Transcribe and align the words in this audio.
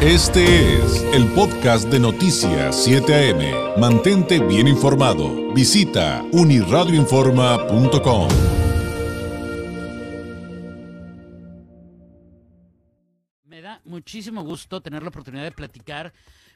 Este 0.00 0.76
es 0.76 1.02
el 1.12 1.26
podcast 1.32 1.88
de 1.88 1.98
Noticias 1.98 2.84
7 2.84 3.32
AM. 3.32 3.80
Mantente 3.80 4.38
bien 4.38 4.68
informado. 4.68 5.52
Visita 5.52 6.22
uniradioinforma.com. 6.30 8.28
Me 13.42 13.60
da 13.60 13.80
muchísimo 13.84 14.44
gusto 14.44 14.80
tener 14.80 15.02
la 15.02 15.08
oportunidad 15.08 15.42
de 15.42 15.50
platicar 15.50 16.12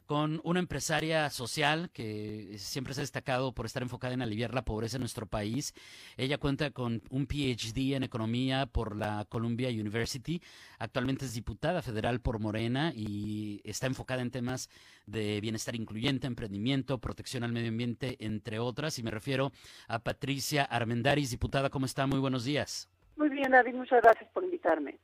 con 0.07 0.41
una 0.45 0.61
empresaria 0.61 1.31
social 1.31 1.91
que 1.91 2.55
siempre 2.59 2.95
se 2.95 3.01
ha 3.01 3.03
destacado 3.03 3.53
por 3.53 3.67
estar 3.67 3.83
enfocada 3.83 4.15
en 4.15 4.23
aliviar 4.23 4.55
la 4.55 4.63
pobreza 4.63 4.97
en 4.97 5.03
nuestro 5.03 5.27
país. 5.27 5.75
Ella 6.17 6.39
cuenta 6.39 6.71
con 6.71 7.03
un 7.11 7.27
PhD 7.27 7.95
en 7.95 8.03
economía 8.03 8.67
por 8.67 8.97
la 8.97 9.25
Columbia 9.29 9.69
University. 9.69 10.43
Actualmente 10.79 11.25
es 11.25 11.35
diputada 11.35 11.83
federal 11.83 12.21
por 12.21 12.39
Morena 12.39 12.93
y 12.95 13.61
está 13.65 13.87
enfocada 13.87 14.23
en 14.23 14.31
temas 14.31 14.69
de 15.07 15.41
bienestar 15.41 15.75
incluyente, 15.75 16.27
emprendimiento, 16.27 16.99
protección 16.99 17.45
al 17.45 17.53
medio 17.53 17.69
ambiente, 17.69 18.17
entre 18.21 18.59
otras. 18.59 18.99
Y 18.99 19.03
me 19.03 19.11
refiero 19.11 19.53
a 19.89 19.99
Patricia 19.99 20.65
Armendaris, 20.65 21.31
diputada. 21.31 21.71
¿Cómo 21.71 21.87
está? 21.87 22.07
Muy 22.07 22.19
buenos 22.19 22.45
días. 22.45 22.89
Muy 23.17 23.29
bien, 23.29 23.51
David. 23.51 23.75
Muchas 23.75 24.03
gracias 24.03 24.31
por 24.33 24.45
invitarme 24.45 24.99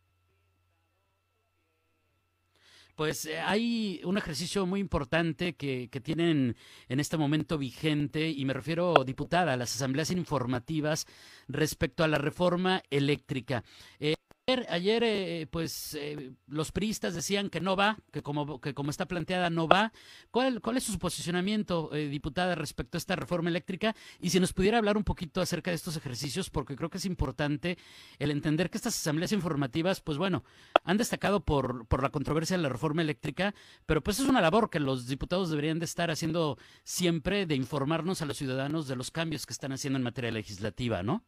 pues 2.99 3.27
eh, 3.27 3.39
hay 3.39 4.01
un 4.03 4.19
ejercicio 4.19 4.67
muy 4.67 4.81
importante 4.81 5.55
que, 5.55 5.89
que, 5.89 6.01
tienen 6.01 6.57
en 6.89 6.99
este 6.99 7.17
momento 7.17 7.57
vigente, 7.57 8.29
y 8.29 8.45
me 8.45 8.53
refiero, 8.53 9.05
diputada, 9.07 9.53
a 9.53 9.57
las 9.57 9.73
asambleas 9.77 10.11
informativas 10.11 11.07
respecto 11.47 12.03
a 12.03 12.09
la 12.09 12.19
reforma 12.19 12.83
eléctrica. 12.91 13.63
Eh, 14.01 14.17
Ayer, 14.49 15.03
eh, 15.05 15.47
pues, 15.51 15.93
eh, 15.93 16.33
los 16.47 16.73
priistas 16.73 17.15
decían 17.15 17.51
que 17.51 17.61
no 17.61 17.77
va, 17.77 17.99
que 18.11 18.23
como, 18.23 18.63
que 18.63 18.73
como 18.73 18.91
está 18.91 19.05
planteada 19.05 19.51
no 19.51 19.69
va. 19.69 19.93
¿Cuál, 20.31 20.63
cuál 20.63 20.79
es 20.79 20.85
su 20.85 20.99
posicionamiento, 20.99 21.95
eh, 21.95 22.09
diputada, 22.09 22.55
respecto 22.55 22.97
a 22.97 22.99
esta 22.99 23.15
reforma 23.15 23.51
eléctrica? 23.51 23.95
Y 24.21 24.31
si 24.31 24.41
nos 24.41 24.55
pudiera 24.55 24.79
hablar 24.79 24.97
un 24.97 25.05
poquito 25.05 25.43
acerca 25.43 25.71
de 25.71 25.75
estos 25.75 25.99
ejercicios, 25.99 26.49
porque 26.49 26.77
creo 26.77 26.89
que 26.89 26.97
es 26.97 27.05
importante 27.05 27.77
el 28.19 28.31
entender 28.31 28.71
que 28.71 28.79
estas 28.79 28.97
asambleas 28.99 29.33
informativas, 29.33 30.01
pues 30.01 30.17
bueno, 30.17 30.45
han 30.83 30.97
destacado 30.97 31.45
por, 31.45 31.87
por 31.87 32.03
la 32.03 32.09
controversia 32.09 32.57
de 32.57 32.63
la 32.63 32.71
reforma 32.71 33.03
eléctrica, 33.03 33.55
pero 33.85 34.03
pues 34.03 34.19
es 34.19 34.27
una 34.27 34.41
labor 34.41 34.71
que 34.71 34.81
los 34.81 35.09
diputados 35.09 35.51
deberían 35.51 35.79
de 35.79 35.85
estar 35.85 36.11
haciendo 36.11 36.57
siempre, 36.85 37.45
de 37.45 37.55
informarnos 37.55 38.23
a 38.23 38.25
los 38.25 38.39
ciudadanos 38.39 38.89
de 38.89 38.97
los 38.97 39.11
cambios 39.11 39.45
que 39.45 39.53
están 39.53 39.73
haciendo 39.73 39.99
en 39.99 40.05
materia 40.05 40.31
legislativa, 40.31 41.03
¿no? 41.03 41.23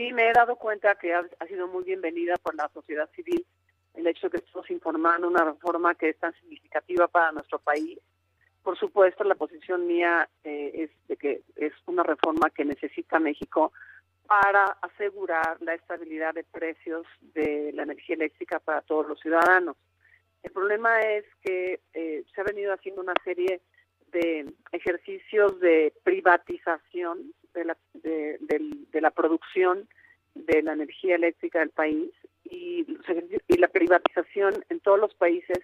Sí, 0.00 0.14
me 0.14 0.30
he 0.30 0.32
dado 0.32 0.56
cuenta 0.56 0.94
que 0.94 1.12
ha, 1.12 1.22
sido 1.46 1.68
muy 1.68 1.84
bienvenida 1.84 2.34
por 2.38 2.54
la 2.54 2.70
sociedad 2.72 3.10
civil 3.14 3.44
el 3.92 4.06
hecho 4.06 4.30
de 4.30 4.38
que 4.38 4.46
estamos 4.46 4.70
informando 4.70 5.28
una 5.28 5.44
reforma 5.44 5.94
que 5.94 6.08
es 6.08 6.18
tan 6.18 6.32
significativa 6.40 7.06
para 7.06 7.32
nuestro 7.32 7.58
país. 7.58 7.98
Por 8.62 8.78
supuesto, 8.78 9.24
la 9.24 9.34
posición 9.34 9.86
mía 9.86 10.26
eh, 10.42 10.70
es 10.74 10.90
de 11.06 11.18
que 11.18 11.42
es 11.54 11.74
una 11.84 12.02
reforma 12.02 12.48
que 12.48 12.64
necesita 12.64 13.18
México 13.18 13.74
para 14.26 14.64
asegurar 14.80 15.60
la 15.60 15.74
estabilidad 15.74 16.32
de 16.32 16.44
precios 16.44 17.06
de 17.34 17.70
la 17.74 17.82
energía 17.82 18.14
eléctrica 18.14 18.58
para 18.58 18.80
todos 18.80 19.06
los 19.06 19.20
ciudadanos. 19.20 19.76
El 20.42 20.50
problema 20.50 20.98
es 21.02 21.26
que 21.44 21.80
eh, 21.92 22.24
se 22.34 22.40
ha 22.40 22.44
venido 22.44 22.72
haciendo 22.72 23.02
una 23.02 23.12
serie 23.22 23.60
de 24.12 24.50
ejercicios 24.72 25.60
de 25.60 25.92
privatización 26.04 27.34
de 27.54 27.64
la, 27.64 27.76
de, 27.94 29.00
la 29.00 29.10
producción 29.10 29.88
de 30.34 30.62
la 30.62 30.72
energía 30.72 31.16
eléctrica 31.16 31.60
del 31.60 31.70
país 31.70 32.10
y, 32.44 32.86
la 33.48 33.68
privatización 33.68 34.64
en 34.70 34.80
todos 34.80 34.98
los 34.98 35.14
países, 35.14 35.58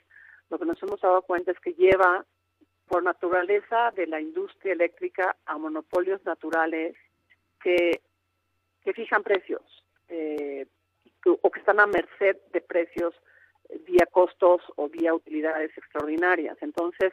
lo 0.50 0.58
que 0.58 0.66
nos 0.66 0.82
hemos 0.82 1.00
dado 1.00 1.22
cuenta 1.22 1.50
es 1.52 1.60
que 1.60 1.72
lleva 1.72 2.26
por 2.88 3.02
naturaleza 3.02 3.90
de 3.96 4.06
la 4.06 4.20
industria 4.20 4.74
eléctrica 4.74 5.34
a 5.46 5.56
monopolios 5.56 6.22
naturales 6.24 6.94
que, 7.62 8.02
que 8.82 8.92
fijan 8.92 9.22
precios 9.22 9.62
eh, 10.08 10.66
o 11.24 11.50
que 11.50 11.60
están 11.60 11.80
a 11.80 11.86
merced 11.86 12.36
de 12.52 12.60
precios 12.60 13.14
vía 13.86 14.06
costos 14.10 14.62
o 14.76 14.88
vía 14.88 15.14
utilidades 15.14 15.76
extraordinarias. 15.76 16.56
Entonces, 16.60 17.12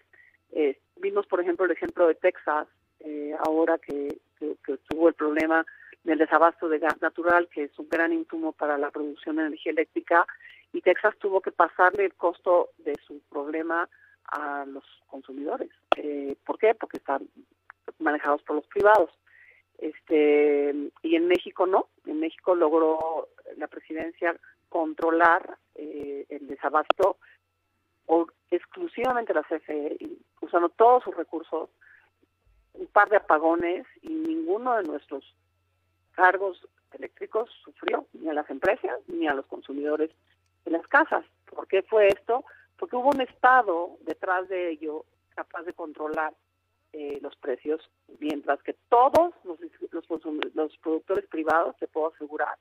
eh, 0.52 0.78
vimos, 0.98 1.26
por 1.28 1.42
ejemplo, 1.42 1.66
el 1.66 1.72
ejemplo 1.72 2.08
de 2.08 2.16
Texas, 2.16 2.68
eh, 3.00 3.36
ahora 3.40 3.78
que, 3.80 4.20
tuvo 4.90 5.10
el 5.10 5.14
problema 5.14 5.66
del 6.04 6.18
desabasto 6.18 6.68
de 6.68 6.80
gas 6.80 7.02
natural, 7.02 7.48
que 7.50 7.64
es 7.64 7.80
un 7.80 7.88
gran 7.90 8.12
insumo 8.12 8.52
para 8.52 8.78
la 8.78 8.92
producción 8.92 9.38
de 9.38 9.44
energía 9.44 9.72
eléctrica, 9.72 10.28
y 10.74 10.82
Texas 10.82 11.16
tuvo 11.20 11.42
que 11.42 11.52
pasarle 11.52 12.06
el 12.06 12.14
costo 12.16 12.70
de 12.80 12.96
su 13.06 13.20
problema 13.30 13.88
a 14.26 14.66
los 14.66 14.84
consumidores. 15.08 15.70
Eh, 15.98 16.36
¿Por 16.46 16.58
qué? 16.58 16.74
Porque 16.74 16.98
están 16.98 17.28
manejados 18.00 18.42
por 18.44 18.56
los 18.56 18.68
privados. 18.68 19.12
Este 19.78 20.74
y 21.02 21.16
en 21.16 21.28
México 21.28 21.68
no. 21.68 21.88
En 22.06 22.20
México 22.20 22.56
logró 22.56 23.28
la 23.58 23.68
presidencia 23.68 24.36
controlar 24.70 25.58
eh, 25.76 26.26
el 26.30 26.48
desabasto 26.48 27.18
o 28.08 28.28
exclusivamente 28.50 29.34
la 29.34 29.44
CFE, 29.44 29.98
usando 30.42 30.70
todos 30.70 31.04
sus 31.04 31.16
recursos 31.16 31.70
un 32.74 32.88
par 32.88 33.10
de 33.10 33.18
apagones 33.18 33.86
y 34.02 34.10
ninguno 34.10 34.76
de 34.76 34.84
nuestros 34.84 35.24
cargos 36.14 36.68
eléctricos 36.92 37.50
sufrió, 37.64 38.08
ni 38.14 38.30
a 38.30 38.34
las 38.34 38.50
empresas 38.50 39.00
ni 39.08 39.28
a 39.28 39.34
los 39.34 39.46
consumidores 39.48 40.12
de 40.66 40.72
las 40.72 40.88
casas. 40.88 41.26
¿Por 41.50 41.68
qué 41.68 41.84
fue 41.84 42.08
esto? 42.08 42.44
Porque 42.78 42.96
hubo 42.96 43.10
un 43.10 43.22
Estado 43.22 43.98
detrás 44.02 44.48
de 44.50 44.72
ello 44.72 45.06
capaz 45.36 45.64
de 45.64 45.74
controlar 45.74 46.34
eh, 46.94 47.20
los 47.22 47.36
precios, 47.38 47.82
mientras 48.20 48.62
que 48.62 48.76
todos 48.90 49.34
los, 49.44 49.58
los 50.54 50.78
productores 50.78 51.26
privados, 51.28 51.76
te 51.78 51.88
puedo 51.88 52.14
asegurar, 52.14 52.56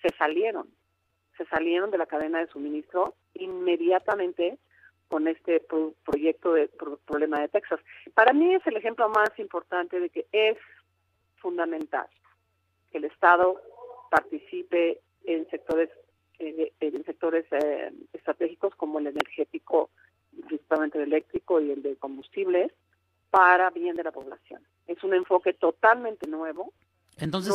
se 0.00 0.08
salieron, 0.16 0.68
se 1.36 1.44
salieron 1.46 1.90
de 1.90 1.98
la 1.98 2.06
cadena 2.06 2.38
de 2.38 2.46
suministro 2.46 3.14
inmediatamente 3.34 4.58
con 5.08 5.28
este 5.28 5.60
proyecto 6.04 6.54
de 6.54 6.68
problema 7.06 7.40
de 7.40 7.48
Texas. 7.48 7.80
Para 8.14 8.32
mí 8.32 8.54
es 8.54 8.66
el 8.66 8.76
ejemplo 8.76 9.08
más 9.08 9.30
importante 9.38 10.00
de 10.00 10.10
que 10.10 10.26
es 10.32 10.56
fundamental 11.36 12.06
que 12.90 12.98
el 12.98 13.04
Estado 13.04 13.60
participe 14.10 15.00
en 15.24 15.48
sectores 15.50 15.90
en 16.38 17.04
sectores 17.04 17.46
eh, 17.52 17.92
estratégicos 18.12 18.74
como 18.74 18.98
el 18.98 19.06
energético, 19.06 19.90
principalmente 20.46 20.98
el 20.98 21.04
eléctrico 21.04 21.60
y 21.60 21.70
el 21.70 21.82
de 21.82 21.96
combustibles, 21.96 22.72
para 23.30 23.70
bien 23.70 23.94
de 23.96 24.02
la 24.02 24.12
población. 24.12 24.62
Es 24.86 25.02
un 25.04 25.14
enfoque 25.14 25.52
totalmente 25.54 26.28
nuevo. 26.28 26.72
Entonces 27.18 27.54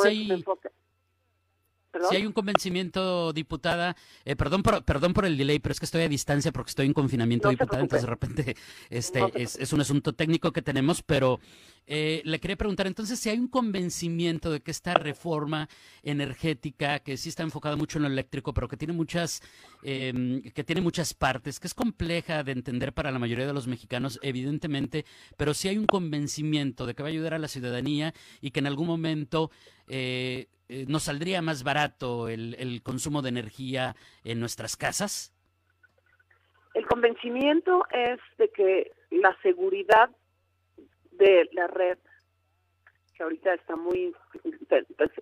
ahí, 1.94 2.02
si 2.10 2.16
hay 2.16 2.26
un 2.26 2.34
convencimiento, 2.34 3.34
diputada, 3.34 3.96
eh, 4.26 4.36
perdón, 4.36 4.64
por, 4.64 4.84
perdón 4.84 5.14
por 5.14 5.26
el 5.26 5.38
delay, 5.38 5.60
pero 5.60 5.74
es 5.74 5.80
que 5.80 5.86
estoy 5.86 6.04
a 6.04 6.10
distancia 6.10 6.52
porque 6.52 6.70
estoy 6.70 6.86
en 6.86 6.94
confinamiento, 6.94 7.50
diputada, 7.50 7.82
entonces 7.82 8.06
de 8.06 8.10
repente 8.10 8.56
este 8.90 9.24
es, 9.36 9.74
un 9.74 9.82
asunto 9.82 10.14
técnico 10.14 10.52
que 10.52 10.62
tenemos, 10.62 11.02
pero 11.02 11.40
eh, 11.92 12.22
le 12.24 12.40
quería 12.40 12.56
preguntar, 12.56 12.86
entonces, 12.86 13.20
si 13.20 13.32
hay 13.32 13.40
un 13.40 13.48
convencimiento 13.48 14.52
de 14.52 14.62
que 14.62 14.70
esta 14.70 14.94
reforma 14.94 15.68
energética, 16.04 17.00
que 17.00 17.18
sí 17.18 17.30
está 17.30 17.42
enfocada 17.42 17.76
mucho 17.76 17.98
en 17.98 18.04
lo 18.04 18.10
eléctrico, 18.10 18.54
pero 18.54 18.68
que 18.68 18.78
tiene 18.78 18.94
muchas, 18.94 19.42
em, 19.82 20.44
que 20.44 20.64
tiene 20.64 20.82
muchas 20.82 21.16
partes, 21.16 21.60
que 21.60 21.66
es 21.66 21.74
compleja 21.74 22.44
de 22.44 22.52
entender 22.52 22.94
para 22.94 23.10
la 23.12 23.18
mayoría 23.18 23.48
de 23.48 23.54
los 23.54 23.66
mexicanos, 23.66 24.20
evidentemente, 24.22 25.04
pero 25.36 25.56
si 25.56 25.68
hay 25.68 25.80
un 25.80 25.88
convencimiento 25.88 26.86
de 26.86 26.94
que 26.94 27.02
va 27.02 27.10
a 27.10 27.12
ayudar 27.12 27.34
a 27.34 27.40
la 27.40 27.48
ciudadanía 27.48 28.14
y 28.40 28.52
que 28.52 28.60
en 28.60 28.68
algún 28.68 28.86
momento 28.86 29.50
eh, 29.88 30.46
eh, 30.68 30.86
nos 30.88 31.04
saldría 31.04 31.42
más 31.42 31.64
barato 31.64 32.30
el 32.30 32.82
consumo 32.84 33.24
de 33.24 33.30
energía 33.30 33.96
en 34.24 34.40
nuestras 34.40 34.78
casas? 34.78 35.34
El 36.76 36.86
convencimiento 36.86 37.84
es 37.92 38.20
de 38.38 38.50
que 38.50 38.92
la 39.10 39.36
seguridad 39.42 40.12
de 41.20 41.50
la 41.52 41.68
red, 41.68 42.00
que 43.14 43.24
ahorita 43.24 43.54
está 43.54 43.76
muy, 43.76 44.16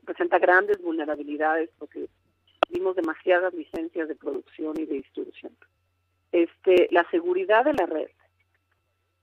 presenta 0.05 0.39
grandes 0.39 0.81
vulnerabilidades 0.81 1.69
porque 1.77 2.07
dimos 2.69 2.95
demasiadas 2.95 3.53
licencias 3.53 4.07
de 4.07 4.15
producción 4.15 4.79
y 4.79 4.85
de 4.85 4.93
distribución. 4.95 5.57
Este, 6.31 6.87
la 6.91 7.09
seguridad 7.09 7.65
de 7.65 7.73
la 7.73 7.85
red 7.85 8.09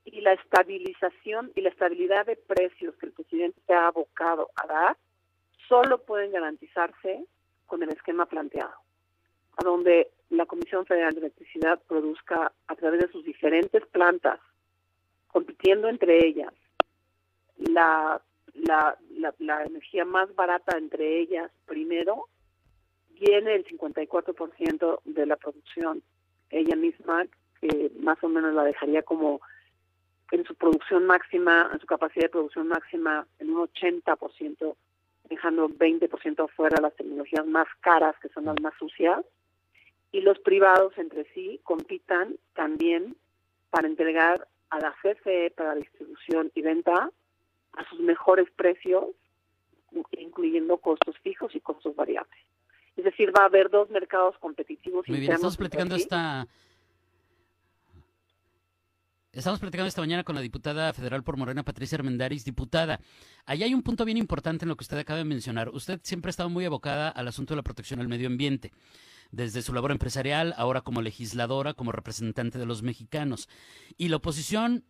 y 0.04 0.20
la 0.20 0.32
estabilización 0.32 1.52
y 1.54 1.60
la 1.60 1.70
estabilidad 1.70 2.26
de 2.26 2.36
precios 2.36 2.94
que 2.96 3.06
el 3.06 3.12
presidente 3.12 3.60
se 3.66 3.72
ha 3.72 3.86
abocado 3.86 4.50
a 4.56 4.66
dar 4.66 4.96
solo 5.68 5.98
pueden 6.02 6.32
garantizarse 6.32 7.24
con 7.66 7.82
el 7.82 7.90
esquema 7.90 8.26
planteado, 8.26 8.74
a 9.56 9.64
donde 9.64 10.10
la 10.30 10.46
Comisión 10.46 10.84
Federal 10.84 11.12
de 11.14 11.20
Electricidad 11.20 11.80
produzca 11.86 12.52
a 12.66 12.74
través 12.76 13.00
de 13.00 13.12
sus 13.12 13.24
diferentes 13.24 13.84
plantas, 13.86 14.40
compitiendo 15.28 15.88
entre 15.88 16.26
ellas, 16.26 16.52
la, 17.58 18.20
la, 18.54 18.96
la, 19.38 19.64
energía 19.64 20.04
más 20.04 20.34
barata 20.34 20.76
entre 20.76 21.20
ellas 21.20 21.50
primero, 21.66 22.28
viene 23.10 23.54
el 23.54 23.64
54% 23.64 25.00
de 25.04 25.26
la 25.26 25.36
producción. 25.36 26.02
Ella 26.50 26.76
misma 26.76 27.26
que 27.60 27.90
más 28.00 28.22
o 28.22 28.28
menos 28.28 28.54
la 28.54 28.64
dejaría 28.64 29.02
como 29.02 29.40
en 30.30 30.44
su 30.44 30.54
producción 30.54 31.06
máxima, 31.06 31.70
en 31.72 31.80
su 31.80 31.86
capacidad 31.86 32.24
de 32.24 32.30
producción 32.30 32.68
máxima, 32.68 33.26
en 33.38 33.50
un 33.50 33.68
80%, 33.68 34.76
dejando 35.28 35.68
20% 35.68 36.44
afuera 36.44 36.80
las 36.80 36.94
tecnologías 36.96 37.46
más 37.46 37.66
caras, 37.80 38.16
que 38.20 38.28
son 38.30 38.46
las 38.46 38.60
más 38.60 38.74
sucias, 38.78 39.24
y 40.12 40.20
los 40.20 40.38
privados 40.40 40.96
entre 40.98 41.24
sí 41.32 41.60
compitan 41.62 42.36
también 42.54 43.16
para 43.70 43.88
entregar 43.88 44.46
a 44.70 44.78
la 44.80 44.94
CFE 45.02 45.52
para 45.56 45.74
distribución 45.74 46.50
y 46.54 46.62
venta 46.62 47.10
a 47.76 47.88
sus 47.88 48.00
mejores 48.00 48.50
precios, 48.56 49.04
incluyendo 50.12 50.78
costos 50.78 51.16
fijos 51.22 51.54
y 51.54 51.60
costos 51.60 51.94
variables. 51.94 52.38
Es 52.96 53.04
decir, 53.04 53.32
va 53.36 53.42
a 53.42 53.46
haber 53.46 53.70
dos 53.70 53.90
mercados 53.90 54.36
competitivos. 54.38 55.08
Muy 55.08 55.20
bien, 55.20 55.32
estamos 55.32 55.56
platicando 55.56 55.96
esta... 55.96 56.46
Estamos 59.32 59.58
platicando 59.58 59.88
esta 59.88 60.00
mañana 60.00 60.22
con 60.22 60.36
la 60.36 60.40
diputada 60.40 60.92
federal 60.92 61.24
por 61.24 61.36
Morena, 61.36 61.64
Patricia 61.64 61.96
Armendaris. 61.96 62.44
Diputada, 62.44 63.00
ahí 63.46 63.64
hay 63.64 63.74
un 63.74 63.82
punto 63.82 64.04
bien 64.04 64.16
importante 64.16 64.64
en 64.64 64.68
lo 64.68 64.76
que 64.76 64.84
usted 64.84 64.96
acaba 64.96 65.18
de 65.18 65.24
mencionar. 65.24 65.70
Usted 65.70 65.98
siempre 66.04 66.28
ha 66.28 66.30
estado 66.30 66.48
muy 66.50 66.64
abocada 66.64 67.08
al 67.08 67.26
asunto 67.26 67.52
de 67.52 67.56
la 67.56 67.64
protección 67.64 67.98
al 67.98 68.06
medio 68.06 68.28
ambiente, 68.28 68.70
desde 69.32 69.62
su 69.62 69.74
labor 69.74 69.90
empresarial, 69.90 70.54
ahora 70.56 70.82
como 70.82 71.02
legisladora, 71.02 71.74
como 71.74 71.90
representante 71.90 72.60
de 72.60 72.66
los 72.66 72.84
mexicanos. 72.84 73.48
Y 73.96 74.06
la 74.06 74.18
oposición 74.18 74.84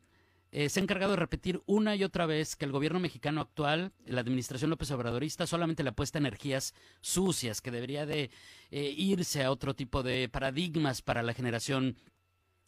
eh, 0.57 0.69
se 0.69 0.79
ha 0.79 0.85
encargado 0.85 1.15
de 1.15 1.19
repetir 1.19 1.61
una 1.67 1.97
y 1.97 2.05
otra 2.05 2.27
vez 2.27 2.55
que 2.55 2.65
el 2.65 2.71
gobierno 2.71 3.01
mexicano 3.01 3.41
actual, 3.41 3.91
la 4.07 4.21
administración 4.21 4.71
López 4.71 4.89
Obradorista, 4.93 5.49
solamente 5.49 5.83
le 5.83 5.89
apuesta 5.89 6.21
energías 6.21 6.75
sucias, 7.01 7.61
que 7.61 7.73
debería 7.73 8.07
de 8.07 8.31
eh, 8.71 8.95
irse 8.97 9.43
a 9.43 9.51
otro 9.51 9.75
tipo 9.75 10.05
de 10.05 10.29
paradigmas 10.29 11.03
para 11.03 11.25
la 11.25 11.33
generación 11.33 11.97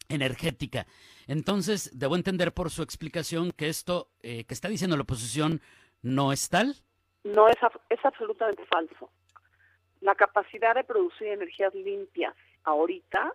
energética. 0.09 0.85
Entonces, 1.27 1.97
debo 1.97 2.17
entender 2.17 2.53
por 2.53 2.71
su 2.71 2.83
explicación 2.83 3.53
que 3.53 3.69
esto 3.69 4.09
eh, 4.21 4.43
que 4.43 4.53
está 4.53 4.67
diciendo 4.67 4.97
la 4.97 5.03
oposición 5.03 5.61
no 6.01 6.33
es 6.33 6.49
tal. 6.49 6.75
No, 7.23 7.47
es, 7.47 7.55
es 7.89 8.03
absolutamente 8.03 8.65
falso. 8.65 9.09
La 10.01 10.15
capacidad 10.15 10.75
de 10.75 10.83
producir 10.83 11.27
energías 11.27 11.73
limpias 11.73 12.35
ahorita 12.65 13.31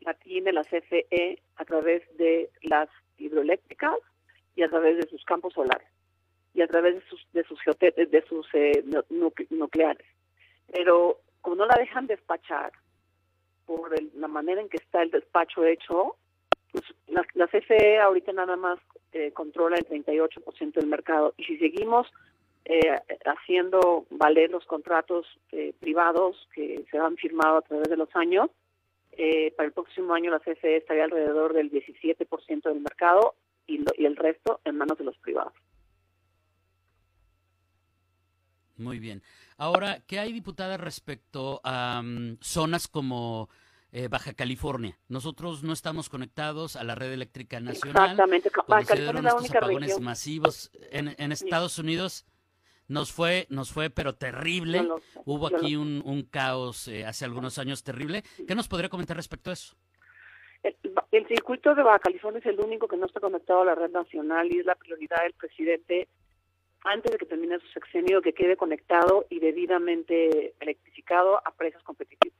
la 0.00 0.14
tiene 0.14 0.54
la 0.54 0.64
CFE 0.64 1.42
a 1.56 1.64
través 1.66 2.02
de 2.16 2.50
las 2.62 2.88
hidroeléctricas 3.20 3.98
y 4.56 4.62
a 4.62 4.68
través 4.68 4.96
de 4.96 5.08
sus 5.08 5.24
campos 5.24 5.54
solares 5.54 5.88
y 6.54 6.62
a 6.62 6.66
través 6.66 6.96
de 6.96 7.02
sus 7.08 7.26
de 7.32 7.44
sus 7.44 7.58
de 7.80 8.24
sus 8.28 8.46
eh, 8.54 8.84
nucleares. 9.50 10.06
Pero 10.72 11.20
como 11.40 11.56
no 11.56 11.66
la 11.66 11.76
dejan 11.76 12.06
despachar 12.06 12.72
por 13.66 13.90
la 14.14 14.28
manera 14.28 14.60
en 14.60 14.68
que 14.68 14.78
está 14.78 15.02
el 15.02 15.10
despacho 15.10 15.64
hecho, 15.64 16.16
pues 16.72 16.84
la, 17.06 17.24
la 17.34 17.46
CFE 17.46 18.00
ahorita 18.00 18.32
nada 18.32 18.56
más 18.56 18.78
eh, 19.12 19.32
controla 19.32 19.76
el 19.76 19.86
38% 19.86 20.72
del 20.72 20.86
mercado 20.86 21.34
y 21.36 21.44
si 21.44 21.58
seguimos 21.58 22.08
eh, 22.64 22.98
haciendo 23.24 24.06
valer 24.10 24.50
los 24.50 24.64
contratos 24.66 25.26
privados 25.80 26.48
que 26.54 26.84
se 26.90 26.98
han 26.98 27.16
firmado 27.16 27.58
a 27.58 27.62
través 27.62 27.88
de 27.88 27.96
los 27.96 28.14
años, 28.14 28.50
eh, 29.22 29.52
para 29.54 29.66
el 29.66 29.74
próximo 29.74 30.14
año 30.14 30.30
la 30.30 30.40
CFE 30.40 30.78
estaría 30.78 31.04
alrededor 31.04 31.52
del 31.52 31.70
17% 31.70 32.62
del 32.62 32.80
mercado 32.80 33.34
y, 33.66 33.84
y 33.98 34.06
el 34.06 34.16
resto 34.16 34.62
en 34.64 34.78
manos 34.78 34.96
de 34.96 35.04
los 35.04 35.18
privados. 35.18 35.52
Muy 38.78 38.98
bien. 38.98 39.22
Ahora, 39.58 40.02
¿qué 40.06 40.18
hay, 40.18 40.32
diputada, 40.32 40.78
respecto 40.78 41.60
a 41.64 42.00
mm, 42.02 42.38
zonas 42.40 42.88
como 42.88 43.50
eh, 43.92 44.08
Baja 44.08 44.32
California? 44.32 44.98
Nosotros 45.08 45.62
no 45.62 45.74
estamos 45.74 46.08
conectados 46.08 46.76
a 46.76 46.84
la 46.84 46.94
red 46.94 47.12
eléctrica 47.12 47.60
nacional. 47.60 48.12
Exactamente. 48.12 48.50
Baja 48.66 48.86
California 48.86 49.18
es 49.18 49.24
la 49.24 49.34
única 49.34 49.58
apagones 49.58 50.00
masivos 50.00 50.70
en, 50.90 51.14
en 51.18 51.30
Estados 51.30 51.78
Unidos 51.78 52.24
nos 52.90 53.12
fue, 53.12 53.46
nos 53.50 53.72
fue, 53.72 53.88
pero 53.88 54.16
terrible. 54.16 54.86
Hubo 55.24 55.46
aquí 55.46 55.76
un, 55.76 56.02
un, 56.04 56.24
caos 56.24 56.88
eh, 56.88 57.06
hace 57.06 57.24
algunos 57.24 57.56
años 57.58 57.84
terrible. 57.84 58.24
¿Qué 58.48 58.54
nos 58.56 58.66
podría 58.66 58.88
comentar 58.88 59.16
respecto 59.16 59.50
a 59.50 59.52
eso? 59.52 59.76
El, 61.12 61.28
circuito 61.28 61.74
de 61.76 61.84
Baja 61.84 62.00
California 62.00 62.40
es 62.40 62.46
el 62.46 62.58
único 62.58 62.88
que 62.88 62.96
no 62.96 63.06
está 63.06 63.20
conectado 63.20 63.62
a 63.62 63.64
la 63.64 63.74
red 63.76 63.90
nacional 63.92 64.52
y 64.52 64.58
es 64.58 64.66
la 64.66 64.74
prioridad 64.74 65.22
del 65.22 65.34
presidente 65.34 66.08
antes 66.82 67.12
de 67.12 67.18
que 67.18 67.26
termine 67.26 67.60
su 67.60 67.68
sexenio 67.68 68.22
que 68.22 68.32
quede 68.32 68.56
conectado 68.56 69.24
y 69.30 69.38
debidamente 69.38 70.54
electrificado 70.58 71.38
a 71.46 71.52
precios 71.52 71.84
competitivos. 71.84 72.39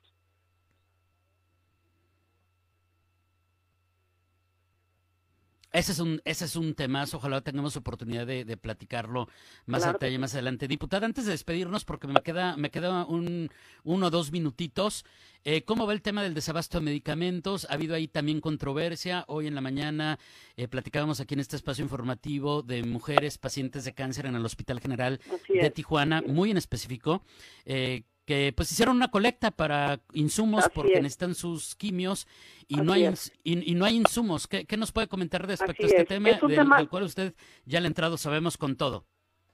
Ese 5.72 5.92
es 5.92 6.00
un, 6.00 6.20
ese 6.24 6.46
es 6.46 6.56
un 6.56 6.74
temazo, 6.74 7.18
ojalá 7.18 7.40
tengamos 7.42 7.76
oportunidad 7.76 8.26
de, 8.26 8.56
platicarlo 8.56 9.28
más 9.66 9.84
detalle 9.84 10.18
más 10.18 10.34
adelante. 10.34 10.66
Diputada, 10.66 11.06
antes 11.06 11.26
de 11.26 11.30
despedirnos, 11.30 11.84
porque 11.84 12.08
me 12.08 12.20
queda, 12.22 12.56
me 12.56 12.70
queda 12.70 13.04
un, 13.04 13.50
uno 13.84 14.06
o 14.06 14.10
dos 14.10 14.32
minutitos, 14.32 15.04
eh, 15.44 15.62
¿cómo 15.62 15.86
va 15.86 15.92
el 15.92 16.02
tema 16.02 16.22
del 16.22 16.34
desabasto 16.34 16.78
de 16.78 16.84
medicamentos? 16.84 17.66
Ha 17.70 17.74
habido 17.74 17.94
ahí 17.94 18.08
también 18.08 18.40
controversia. 18.40 19.24
Hoy 19.28 19.46
en 19.46 19.54
la 19.54 19.60
mañana 19.60 20.18
eh, 20.56 20.66
platicábamos 20.66 21.20
aquí 21.20 21.34
en 21.34 21.40
este 21.40 21.56
espacio 21.56 21.84
informativo 21.84 22.62
de 22.62 22.82
mujeres 22.82 23.38
pacientes 23.38 23.84
de 23.84 23.94
cáncer 23.94 24.26
en 24.26 24.34
el 24.34 24.44
Hospital 24.44 24.80
General 24.80 25.20
de 25.48 25.70
Tijuana, 25.70 26.20
muy 26.26 26.50
en 26.50 26.56
específico. 26.56 27.22
Eh, 27.64 28.02
que 28.30 28.52
pues 28.54 28.70
hicieron 28.70 28.94
una 28.94 29.10
colecta 29.10 29.50
para 29.50 29.98
insumos 30.12 30.68
porque 30.72 31.00
necesitan 31.02 31.34
sus 31.34 31.74
quimios 31.74 32.28
y 32.68 32.76
no 32.76 32.92
hay 32.92 33.12
y, 33.42 33.74
no 33.74 33.84
hay 33.84 33.96
insumos. 33.96 34.46
¿Qué, 34.46 34.76
nos 34.76 34.92
puede 34.92 35.08
comentar 35.08 35.44
respecto 35.44 35.82
a 35.82 35.86
este 35.88 36.04
tema, 36.04 36.28
del, 36.30 36.88
cual 36.88 37.02
usted 37.02 37.34
ya 37.64 37.80
le 37.80 37.86
ha 37.86 37.88
entrado, 37.88 38.16
sabemos 38.16 38.56
con 38.56 38.76
todo? 38.76 39.04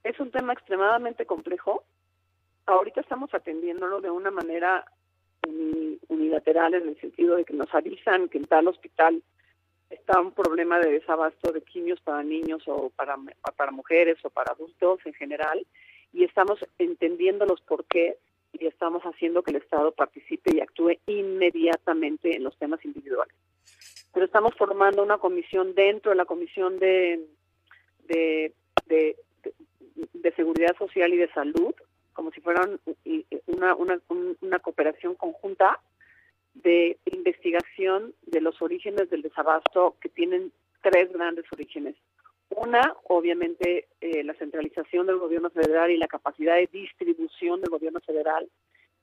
Es 0.05 0.21
un 0.21 0.31
tema 0.31 0.53
extremadamente 0.53 1.25
complejo. 1.25 1.85
Ahorita 2.67 3.01
estamos 3.01 3.33
atendiéndolo 3.33 4.03
de 4.03 4.11
una 4.11 4.31
manera 4.31 4.85
unilateral 6.09 6.75
en 6.75 6.89
el 6.89 7.01
sentido 7.01 7.37
de 7.37 7.47
que 7.47 7.55
nos 7.55 7.75
avisan 7.75 8.29
que 8.29 8.37
en 8.37 8.45
tal 8.45 8.69
hospital 8.69 9.23
está 9.89 10.21
un 10.21 10.33
problema 10.33 10.79
de 10.81 10.91
desabasto 10.91 11.51
de 11.51 11.63
quimios 11.63 11.99
para 12.03 12.23
niños 12.23 12.63
o 12.67 12.91
para, 12.91 13.17
para 13.57 13.71
mujeres 13.71 14.19
o 14.23 14.29
para 14.29 14.53
adultos 14.53 14.99
en 15.07 15.15
general 15.15 15.67
y 16.13 16.25
estamos 16.25 16.59
entendiendo 16.79 17.47
los 17.47 17.63
porqués 17.63 18.17
y 18.61 18.67
estamos 18.67 19.03
haciendo 19.03 19.43
que 19.43 19.51
el 19.51 19.59
Estado 19.59 19.93
participe 19.93 20.55
y 20.55 20.61
actúe 20.61 20.99
inmediatamente 21.07 22.37
en 22.37 22.45
los 22.45 22.57
temas 22.59 22.85
individuales. 22.85 23.35
Pero 24.13 24.27
estamos 24.27 24.55
formando 24.57 25.03
una 25.03 25.19
comisión 25.19 25.75
dentro 25.75 26.11
de 26.11 26.17
la 26.17 26.25
Comisión 26.25 26.79
de, 26.79 27.27
de, 28.09 28.53
de, 28.87 29.17
Seguridad 30.35 30.77
Social 30.79 31.13
y 31.15 31.17
de 31.17 31.33
Salud, 31.33 31.75
como 32.13 32.31
si 32.31 32.41
fuera 32.41 32.69
una, 33.47 33.75
una, 33.75 34.01
una 34.41 34.59
cooperación 34.59 35.15
conjunta 35.15 35.81
de 36.55 36.99
investigación 37.07 38.15
de 38.27 38.41
los 38.41 38.61
orígenes 38.63 39.11
del 39.11 39.23
desabasto 39.23 39.97
que 40.01 40.09
tienen 40.09 40.53
tres 40.83 41.13
grandes 41.13 41.45
orígenes. 41.53 41.97
Una, 42.51 42.95
obviamente, 43.05 43.89
eh, 44.01 44.23
la 44.23 44.35
centralización 44.35 45.07
del 45.07 45.19
gobierno 45.19 45.51
federal 45.51 45.91
y 45.91 45.97
la 45.97 46.07
capacidad 46.07 46.55
de 46.57 46.69
distribución 46.73 47.61
del 47.61 47.71
gobierno 47.71 48.01
federal. 48.01 48.49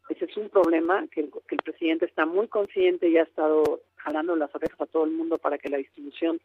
Ese 0.09 0.25
es 0.25 0.37
un 0.37 0.49
problema 0.49 1.05
que 1.11 1.21
el, 1.21 1.57
presidente 1.63 2.05
está 2.05 2.25
muy 2.25 2.47
consciente 2.47 3.09
y 3.09 3.17
ha 3.17 3.23
estado 3.23 3.81
jalando 3.97 4.35
las 4.35 4.53
orejas 4.53 4.79
a 4.81 4.85
todo 4.85 5.05
el 5.05 5.11
mundo 5.11 5.37
para 5.37 5.57
que 5.57 5.69
la 5.69 5.77
distribución 5.77 6.39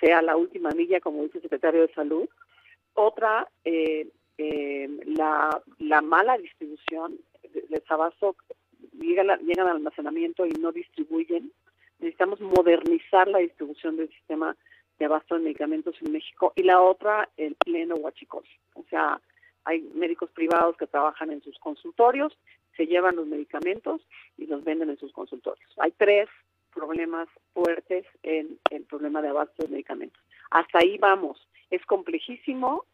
sea 0.00 0.22
la 0.22 0.36
última 0.36 0.70
milla, 0.70 1.00
como 1.00 1.22
dice 1.22 1.38
el 1.38 1.42
secretario 1.42 1.82
de 1.82 1.94
Salud. 1.94 2.28
Otra, 2.94 3.48
eh, 3.64 4.08
eh, 4.38 4.88
la, 5.06 5.62
la 5.78 6.02
mala 6.02 6.36
distribución 6.38 7.18
del 7.52 7.82
sabazo, 7.86 8.36
llegan 8.92 9.30
al 9.30 9.68
almacenamiento 9.68 10.46
y 10.46 10.50
no 10.52 10.72
distribuyen. 10.72 11.52
Necesitamos 11.98 12.40
modernizar 12.40 13.28
la 13.28 13.38
distribución 13.38 13.96
del 13.96 14.08
sistema 14.10 14.56
de 14.98 15.04
abasto 15.04 15.34
de 15.34 15.42
medicamentos 15.42 15.94
en 16.02 16.12
México 16.12 16.52
y 16.56 16.62
la 16.62 16.80
otra 16.80 17.28
el 17.36 17.54
pleno 17.56 17.96
huachicol. 17.96 18.44
O 18.74 18.84
sea, 18.90 19.20
hay 19.64 19.80
médicos 19.94 20.30
privados 20.30 20.76
que 20.76 20.86
trabajan 20.86 21.30
en 21.30 21.42
sus 21.42 21.58
consultorios, 21.58 22.36
se 22.76 22.86
llevan 22.86 23.16
los 23.16 23.26
medicamentos 23.26 24.02
y 24.36 24.46
los 24.46 24.62
venden 24.64 24.90
en 24.90 24.98
sus 24.98 25.12
consultorios. 25.12 25.70
Hay 25.78 25.92
tres 25.92 26.28
problemas 26.72 27.28
fuertes 27.52 28.04
en 28.22 28.58
el 28.70 28.82
problema 28.84 29.22
de 29.22 29.28
abasto 29.28 29.62
de 29.62 29.68
medicamentos. 29.68 30.22
Hasta 30.50 30.80
ahí 30.80 30.98
vamos. 30.98 31.48
Es 31.70 31.84
complejísimo 31.86 32.84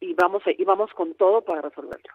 y 0.00 0.14
vamos 0.14 0.42
y 0.46 0.64
vamos 0.64 0.92
con 0.94 1.14
todo 1.14 1.42
para 1.42 1.62
resolverlo. 1.62 2.12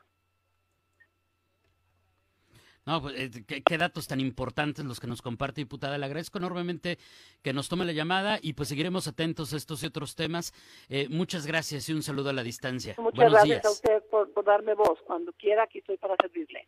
No, 2.86 3.02
pues, 3.02 3.16
eh, 3.18 3.62
¿qué, 3.66 3.78
datos 3.78 4.08
tan 4.08 4.20
importantes 4.20 4.84
los 4.84 5.00
que 5.00 5.08
nos 5.08 5.22
comparte, 5.22 5.62
diputada. 5.62 5.98
Le 5.98 6.06
agradezco 6.06 6.38
enormemente 6.38 6.98
que 7.42 7.54
nos 7.54 7.70
tome 7.70 7.86
la 7.86 7.94
llamada 7.94 8.40
y 8.42 8.54
pues 8.54 8.70
seguiremos 8.70 9.08
atentos 9.08 9.54
a 9.54 9.58
estos 9.58 9.84
y 9.84 9.86
otros 9.86 10.16
temas. 10.16 10.54
Eh, 10.90 11.08
muchas 11.10 11.46
gracias 11.46 11.88
y 11.88 11.94
un 11.94 12.04
saludo 12.04 12.30
a 12.30 12.34
la 12.34 12.44
distancia. 12.44 12.96
Muchas 12.98 13.32
gracias 13.32 13.66
a 13.66 13.72
usted 13.72 14.04
por, 14.12 14.44
darme 14.44 14.74
voz. 14.74 15.00
Cuando 15.06 15.32
quiera, 15.34 15.64
aquí 15.64 15.80
estoy 15.80 15.98
para 15.98 16.16
servirle. 16.20 16.68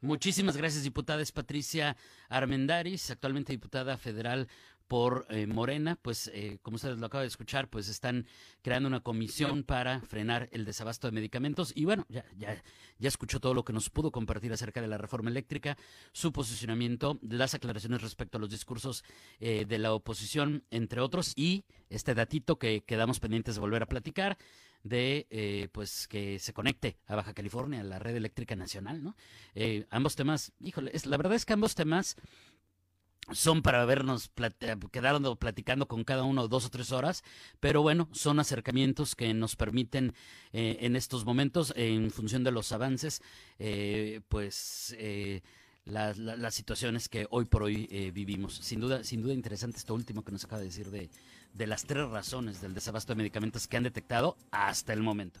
Muchísimas 0.00 0.56
gracias, 0.56 0.84
diputada. 0.84 1.22
Es 1.22 1.32
Patricia 1.32 1.96
Armendaris, 2.28 3.10
actualmente 3.10 3.52
diputada 3.52 3.96
federal 3.96 4.48
por 4.92 5.24
eh, 5.30 5.46
Morena, 5.46 5.96
pues 6.02 6.30
eh, 6.34 6.58
como 6.60 6.74
ustedes 6.74 6.98
lo 6.98 7.06
acaban 7.06 7.24
de 7.24 7.28
escuchar, 7.28 7.70
pues 7.70 7.88
están 7.88 8.26
creando 8.60 8.88
una 8.88 9.00
comisión 9.00 9.62
para 9.62 10.02
frenar 10.02 10.50
el 10.52 10.66
desabasto 10.66 11.08
de 11.08 11.12
medicamentos 11.12 11.72
y 11.74 11.86
bueno, 11.86 12.04
ya, 12.10 12.26
ya, 12.36 12.62
ya 12.98 13.08
escuchó 13.08 13.40
todo 13.40 13.54
lo 13.54 13.64
que 13.64 13.72
nos 13.72 13.88
pudo 13.88 14.10
compartir 14.10 14.52
acerca 14.52 14.82
de 14.82 14.88
la 14.88 14.98
reforma 14.98 15.30
eléctrica, 15.30 15.78
su 16.12 16.30
posicionamiento, 16.30 17.18
las 17.22 17.54
aclaraciones 17.54 18.02
respecto 18.02 18.36
a 18.36 18.40
los 18.42 18.50
discursos 18.50 19.02
eh, 19.40 19.64
de 19.66 19.78
la 19.78 19.94
oposición, 19.94 20.62
entre 20.70 21.00
otros, 21.00 21.32
y 21.36 21.64
este 21.88 22.14
datito 22.14 22.58
que 22.58 22.82
quedamos 22.84 23.18
pendientes 23.18 23.54
de 23.54 23.62
volver 23.62 23.84
a 23.84 23.86
platicar 23.86 24.36
de 24.82 25.70
pues 25.72 26.08
que 26.08 26.40
se 26.40 26.52
conecte 26.52 26.98
a 27.06 27.14
Baja 27.14 27.34
California, 27.34 27.82
a 27.82 27.84
la 27.84 28.00
red 28.00 28.16
eléctrica 28.16 28.56
nacional, 28.56 29.00
¿no? 29.00 29.14
ambos 29.90 30.16
temas, 30.16 30.50
híjole, 30.58 30.90
es, 30.92 31.06
la 31.06 31.16
verdad 31.16 31.34
es 31.34 31.44
que 31.46 31.52
ambos 31.52 31.76
temas 31.76 32.16
son 33.30 33.62
para 33.62 33.84
vernos 33.84 34.30
quedando 34.90 35.36
platicando 35.36 35.86
con 35.86 36.04
cada 36.04 36.24
uno 36.24 36.48
dos 36.48 36.66
o 36.66 36.70
tres 36.70 36.92
horas, 36.92 37.22
pero 37.60 37.82
bueno, 37.82 38.08
son 38.12 38.40
acercamientos 38.40 39.14
que 39.14 39.32
nos 39.32 39.56
permiten 39.56 40.14
eh, 40.52 40.78
en 40.80 40.96
estos 40.96 41.24
momentos, 41.24 41.72
en 41.76 42.10
función 42.10 42.44
de 42.44 42.50
los 42.50 42.72
avances, 42.72 43.22
eh, 43.58 44.20
pues 44.28 44.94
eh, 44.98 45.42
las, 45.84 46.16
situaciones 46.54 47.08
que 47.08 47.26
hoy 47.30 47.44
por 47.44 47.62
hoy 47.62 48.10
vivimos. 48.12 48.56
Sin 48.56 48.80
duda, 48.80 49.04
sin 49.04 49.22
duda 49.22 49.34
interesante 49.34 49.78
esto 49.78 49.94
último 49.94 50.24
que 50.24 50.32
nos 50.32 50.44
acaba 50.44 50.60
de 50.60 50.66
decir 50.66 50.90
de, 50.90 51.10
de 51.54 51.66
las 51.66 51.84
tres 51.84 52.08
razones 52.08 52.60
del 52.60 52.74
desabasto 52.74 53.12
de 53.12 53.18
medicamentos 53.18 53.66
que 53.66 53.76
han 53.76 53.82
detectado 53.84 54.36
hasta 54.50 54.92
el 54.92 55.02
momento. 55.02 55.40